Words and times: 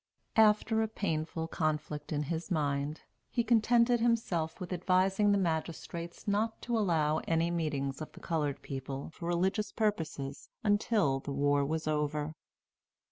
After 0.39 0.81
a 0.81 0.87
painful 0.87 1.47
conflict 1.47 2.11
in 2.11 2.23
his 2.23 2.49
mind, 2.49 3.01
he 3.29 3.43
contented 3.43 3.99
himself 3.99 4.59
with 4.59 4.73
advising 4.73 5.31
the 5.31 5.37
magistrates 5.37 6.27
not 6.27 6.59
to 6.63 6.75
allow 6.75 7.19
any 7.27 7.51
meetings 7.51 8.01
of 8.01 8.11
the 8.13 8.19
colored 8.19 8.63
people 8.63 9.11
for 9.11 9.27
religious 9.27 9.71
purposes 9.71 10.49
until 10.63 11.19
the 11.19 11.31
war 11.33 11.63
was 11.63 11.87
over. 11.87 12.33